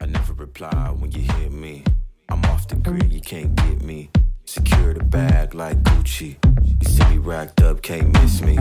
[0.00, 1.84] I never reply when you hit me.
[2.28, 4.10] I'm off the grid, you can't get me.
[4.44, 6.36] Secure the bag like Gucci.
[6.64, 8.58] You see me racked up, can't miss me.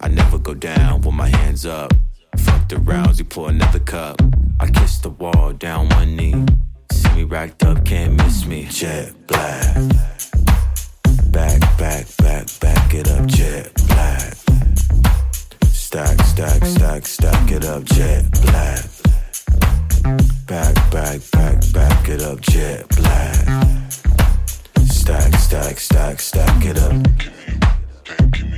[0.00, 1.92] I never go down with my hands up.
[2.38, 4.20] Fuck the rounds, you pour another cup.
[4.60, 6.44] I kiss the wall down one knee.
[6.92, 8.66] See me racked up, can't miss me.
[8.70, 10.13] Jet black.
[11.34, 14.34] Back, back, back, back it up, jet black.
[15.64, 18.84] Stack, stack, stack, stack it up, jet black.
[20.46, 23.34] Back, back, back, back it up, jet black.
[24.86, 27.04] Stack, stack, stack, stack it up.
[28.14, 28.53] Fall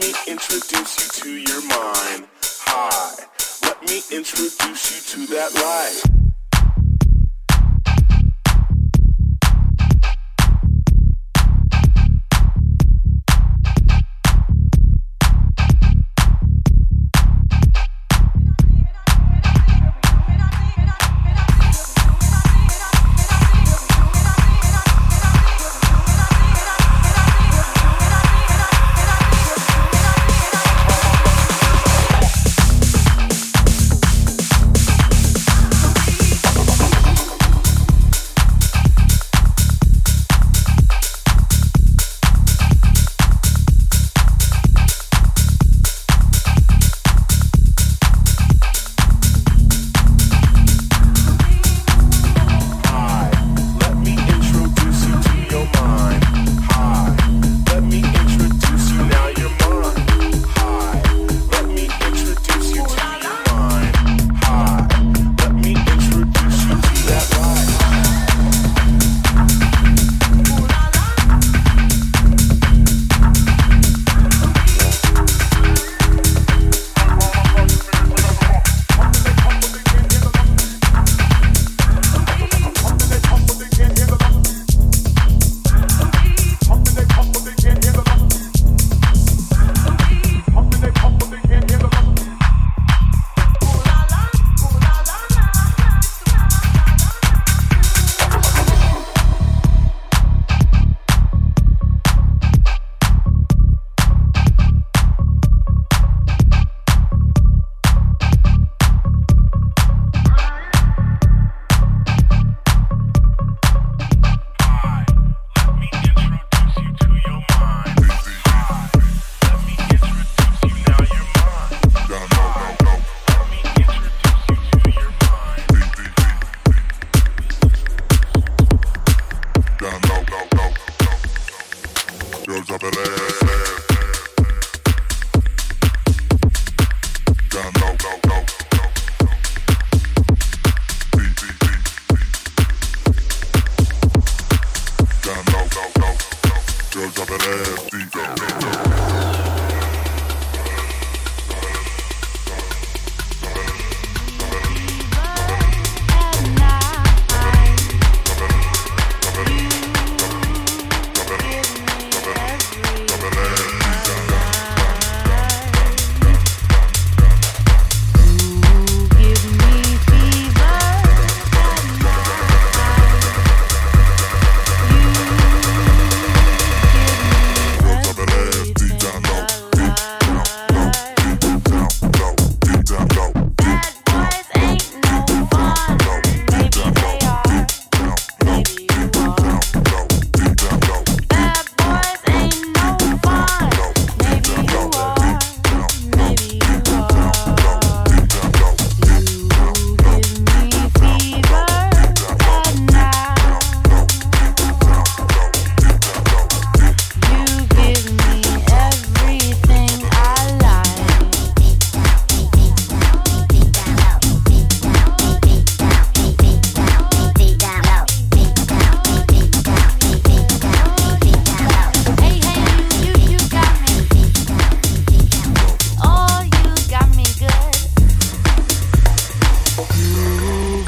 [0.00, 2.28] me introduce you to your mind.
[2.66, 3.14] Hi,
[3.64, 6.27] let me introduce you to that light.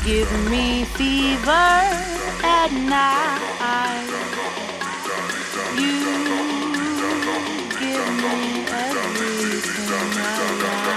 [0.04, 1.50] give me fever
[2.42, 4.08] at night.
[5.76, 6.00] You
[7.80, 10.89] give me everything I like.